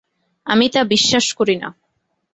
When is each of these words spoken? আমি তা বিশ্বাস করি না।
আমি 0.47 0.65
তা 0.69 0.81
বিশ্বাস 0.83 1.25
করি 1.33 1.55
না। 1.55 1.69